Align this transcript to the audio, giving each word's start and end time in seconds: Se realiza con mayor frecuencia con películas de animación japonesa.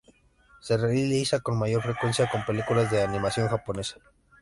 Se 0.61 0.77
realiza 0.77 1.41
con 1.41 1.59
mayor 1.59 1.83
frecuencia 1.83 2.27
con 2.27 2.43
películas 2.43 2.89
de 2.89 3.03
animación 3.03 3.47
japonesa. 3.49 3.97